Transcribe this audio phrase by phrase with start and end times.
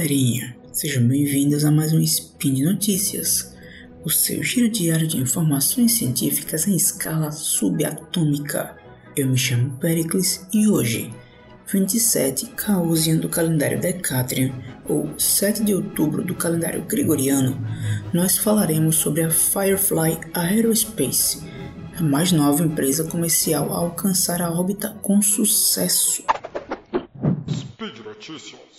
[0.00, 3.54] galerinha, sejam bem-vindos a mais um Spin de Notícias,
[4.02, 8.78] o seu giro diário de informações científicas em escala subatômica.
[9.14, 11.12] Eu me chamo Pericles e hoje,
[11.70, 14.54] 27 Caosian do calendário Decatrian,
[14.88, 17.62] ou 7 de outubro do calendário Gregoriano,
[18.10, 21.42] nós falaremos sobre a Firefly Aerospace,
[21.94, 26.24] a mais nova empresa comercial a alcançar a órbita com sucesso.
[27.50, 28.69] Speed Notícias.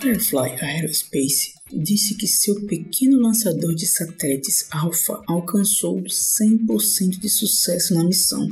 [0.00, 8.02] Firefly Aerospace disse que seu pequeno lançador de satélites Alpha alcançou 100% de sucesso na
[8.02, 8.48] missão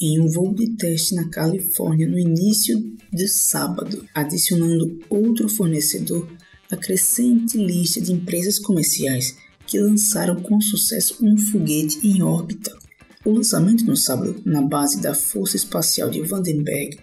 [0.00, 6.26] em um voo de teste na Califórnia no início de sábado, adicionando outro fornecedor
[6.70, 12.74] à crescente lista de empresas comerciais que lançaram com sucesso um foguete em órbita.
[13.22, 16.98] O lançamento no sábado na base da Força Espacial de Vandenberg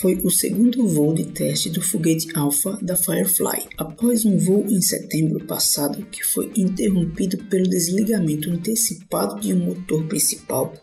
[0.00, 4.82] foi o segundo voo de teste do foguete Alpha da Firefly, após um voo em
[4.82, 10.74] setembro passado que foi interrompido pelo desligamento antecipado de um motor principal,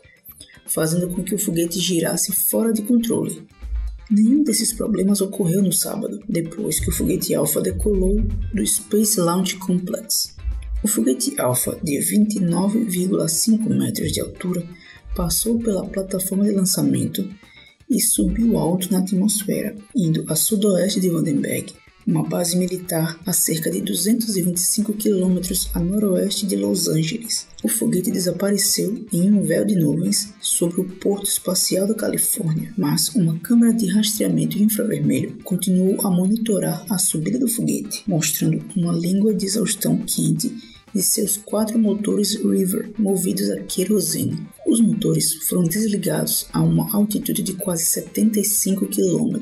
[0.65, 3.45] fazendo com que o foguete girasse fora de controle.
[4.09, 8.21] Nenhum desses problemas ocorreu no sábado, depois que o foguete Alpha decolou
[8.53, 10.35] do Space Launch Complex.
[10.81, 14.65] O foguete Alpha, de 29,5 metros de altura,
[15.13, 17.29] passou pela plataforma de lançamento
[17.91, 21.73] e subiu alto na atmosfera, indo a sudoeste de Vandenberg,
[22.07, 27.47] uma base militar a cerca de 225 quilômetros a noroeste de Los Angeles.
[27.63, 33.09] O foguete desapareceu em um véu de nuvens sobre o Porto Espacial da Califórnia, mas
[33.09, 39.33] uma câmera de rastreamento infravermelho continuou a monitorar a subida do foguete, mostrando uma língua
[39.33, 40.51] de exaustão quente
[40.93, 44.37] de seus quatro motores River movidos a querosene.
[44.71, 49.37] Os motores foram desligados a uma altitude de quase 75 km,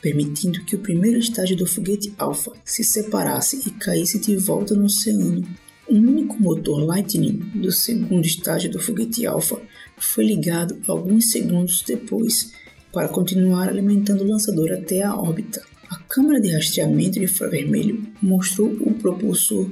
[0.00, 4.84] permitindo que o primeiro estágio do foguete Alpha se separasse e caísse de volta no
[4.84, 5.42] oceano.
[5.90, 9.60] Um único motor Lightning do segundo estágio do foguete Alpha
[9.98, 12.52] foi ligado alguns segundos depois
[12.92, 15.60] para continuar alimentando o lançador até a órbita.
[15.88, 19.68] A câmera de rastreamento infravermelho mostrou o propulsor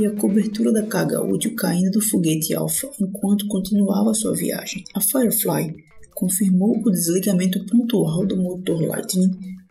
[0.00, 4.82] e a cobertura da carga útil caindo do foguete Alpha enquanto continuava sua viagem.
[4.94, 5.76] A Firefly
[6.14, 9.30] confirmou o desligamento pontual do motor Lightning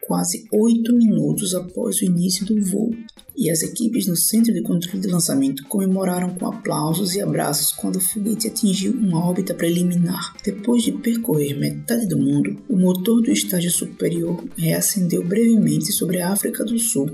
[0.09, 2.91] quase oito minutos após o início do voo,
[3.37, 7.97] e as equipes no centro de controle de lançamento comemoraram com aplausos e abraços quando
[7.97, 10.35] o foguete atingiu uma órbita preliminar.
[10.43, 16.31] Depois de percorrer metade do mundo, o motor do estágio superior reacendeu brevemente sobre a
[16.31, 17.11] África do Sul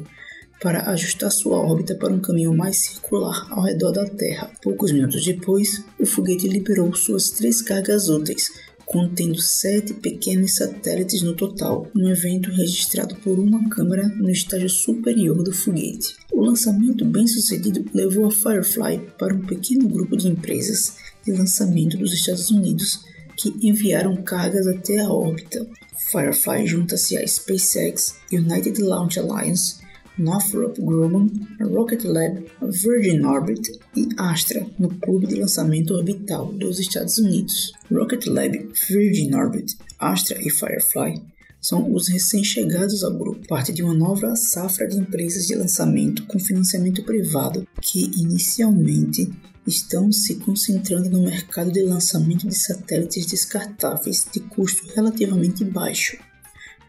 [0.65, 4.49] para ajustar sua órbita para um caminho mais circular ao redor da Terra.
[4.63, 8.49] Poucos minutos depois, o foguete liberou suas três cargas úteis,
[8.83, 15.43] contendo sete pequenos satélites no total, um evento registrado por uma câmera no estágio superior
[15.43, 16.15] do foguete.
[16.33, 21.95] O lançamento bem sucedido levou a Firefly para um pequeno grupo de empresas de lançamento
[21.95, 23.05] dos Estados Unidos
[23.37, 25.63] que enviaram cargas até a órbita.
[26.09, 29.84] Firefly junta-se à SpaceX, United Launch Alliance,
[30.17, 37.17] Northrop Grumman, Rocket Lab, Virgin Orbit e Astra no clube de lançamento orbital dos Estados
[37.17, 37.73] Unidos.
[37.91, 41.21] Rocket Lab, Virgin Orbit, Astra e Firefly
[41.61, 46.37] são os recém-chegados ao grupo, parte de uma nova safra de empresas de lançamento com
[46.37, 49.31] financiamento privado que inicialmente
[49.65, 56.17] estão se concentrando no mercado de lançamento de satélites descartáveis de custo relativamente baixo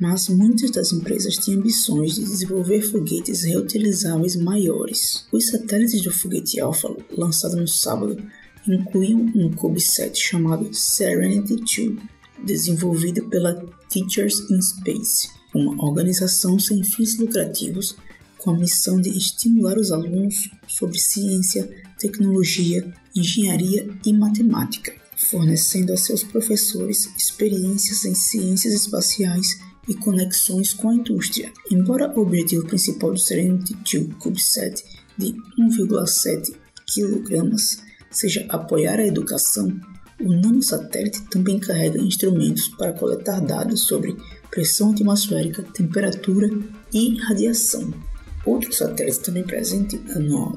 [0.01, 5.27] mas muitas das empresas têm ambições de desenvolver foguetes reutilizáveis maiores.
[5.33, 8.17] Os satélites do foguete Alpha, lançado no sábado,
[8.69, 11.99] incluíam um CubeSat chamado Serenity 2,
[12.45, 13.54] desenvolvido pela
[13.89, 17.97] Teachers in Space, uma organização sem fins lucrativos
[18.39, 25.97] com a missão de estimular os alunos sobre ciência, tecnologia, engenharia e matemática, fornecendo a
[25.97, 31.53] seus professores experiências em ciências espaciais e conexões com a indústria.
[31.71, 34.84] Embora o objetivo principal do Serenity 2 CubeSat
[35.16, 36.54] de 1,7
[36.86, 37.56] kg
[38.10, 39.68] seja apoiar a educação,
[40.21, 44.16] o nanosatélite também carrega instrumentos para coletar dados sobre
[44.50, 46.48] pressão atmosférica, temperatura
[46.92, 47.92] e radiação.
[48.47, 50.00] Outro satélite também presente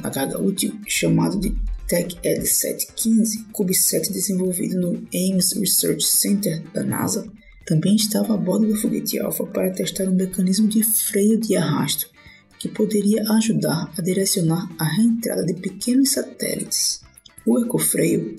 [0.01, 1.53] na carga útil, chamado de
[1.87, 7.27] TechEd 715, CubeSat desenvolvido no Ames Research Center da NASA,
[7.65, 12.09] também estava a bordo do foguete Alpha para testar um mecanismo de freio de arrasto
[12.59, 17.01] que poderia ajudar a direcionar a reentrada de pequenos satélites.
[17.45, 18.35] O ecofreio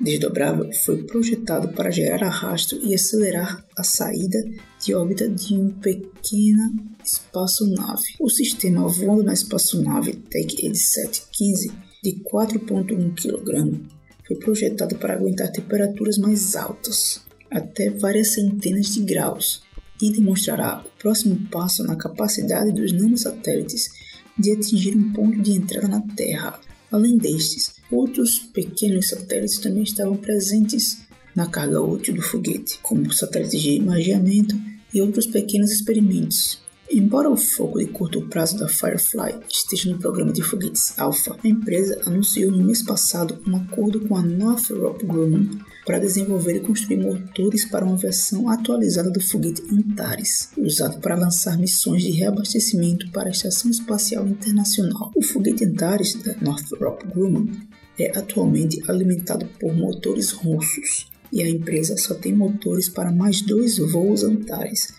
[0.00, 4.38] desdobrável foi projetado para gerar arrasto e acelerar a saída
[4.80, 6.72] de órbita de uma pequena
[7.04, 8.14] espaçonave.
[8.20, 11.72] O sistema voando na espaçonave Take 715
[12.02, 13.80] de 4,1 kg
[14.26, 17.22] foi projetado para aguentar temperaturas mais altas,
[17.54, 19.62] até várias centenas de graus,
[20.02, 23.88] e demonstrará o próximo passo na capacidade dos nanosatélites
[24.36, 26.60] de atingir um ponto de entrada na Terra.
[26.90, 30.98] Além destes, outros pequenos satélites também estavam presentes
[31.34, 34.56] na carga útil do foguete, como satélites de imaginamento
[34.92, 36.63] e outros pequenos experimentos.
[36.90, 41.48] Embora o foco de curto prazo da Firefly esteja no programa de foguetes Alpha, a
[41.48, 45.48] empresa anunciou no mês passado um acordo com a Northrop Grumman
[45.86, 51.58] para desenvolver e construir motores para uma versão atualizada do foguete Antares, usado para lançar
[51.58, 55.10] missões de reabastecimento para a Estação Espacial Internacional.
[55.16, 57.50] O foguete Antares da Northrop Grumman
[57.98, 63.78] é atualmente alimentado por motores russos e a empresa só tem motores para mais dois
[63.78, 64.92] voos Antares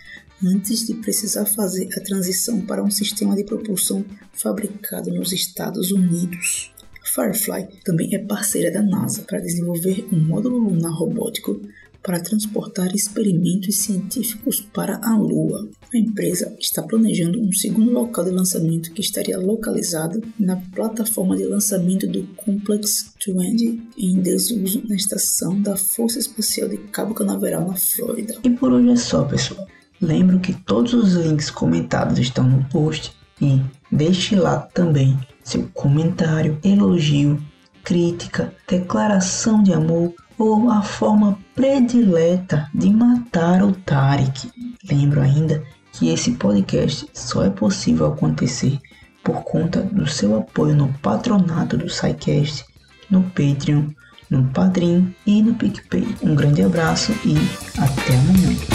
[0.45, 6.71] antes de precisar fazer a transição para um sistema de propulsão fabricado nos Estados Unidos.
[7.03, 11.62] Firefly também é parceira da NASA para desenvolver um módulo lunar robótico
[12.06, 15.68] para transportar experimentos científicos para a Lua.
[15.92, 21.45] A empresa está planejando um segundo local de lançamento que estaria localizado na plataforma de
[21.45, 27.75] lançamento do Complex 20 em desuso na estação da Força Espacial de Cabo Canaveral, na
[27.75, 28.36] Flórida.
[28.44, 29.68] E por hoje é só, pessoal.
[30.06, 33.12] Lembro que todos os links comentados estão no post
[33.42, 33.60] e
[33.92, 37.42] deixe lá também seu comentário, elogio,
[37.84, 44.52] crítica, declaração de amor ou a forma predileta de matar o Tarek.
[44.88, 48.78] Lembro ainda que esse podcast só é possível acontecer
[49.24, 52.63] por conta do seu apoio no patronato do SciCast,
[53.10, 53.88] no Patreon,
[54.30, 56.06] no Padrim e no PicPay.
[56.22, 57.34] Um grande abraço e
[57.80, 58.75] até amanhã.